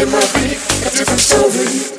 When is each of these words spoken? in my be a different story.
in 0.00 0.10
my 0.10 0.20
be 0.32 0.54
a 0.86 0.90
different 0.90 1.20
story. 1.20 1.97